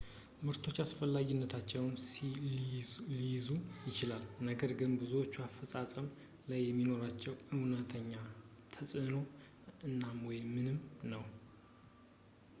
ምርቶች 0.45 0.77
በአስፈላጊነታቸው 0.79 1.83
ሊገዙ 3.17 3.47
ይችላሉ 3.89 4.23
ነገር 4.47 4.71
ግን 4.79 4.93
ብዙዎቹ 5.01 5.35
አፈፃፀም 5.47 6.07
ላይ 6.51 6.61
የሚኖራቸው 6.69 7.35
ዕውነተኛ 7.57 8.11
ተፅዕኖ 8.77 9.15
አናሳ 9.91 10.19
ወይም 10.29 10.47
ምንም 10.55 10.79
ነው 11.13 11.23